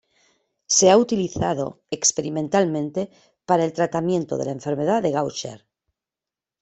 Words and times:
Se 0.75 0.89
ha 0.89 0.97
utilizado 0.97 1.83
experimentalmente 1.91 3.11
para 3.45 3.63
el 3.63 3.71
tratamiento 3.71 4.35
de 4.39 4.45
la 4.45 4.51
enfermedad 4.51 5.03
de 5.03 5.11
Gaucher. 5.11 5.67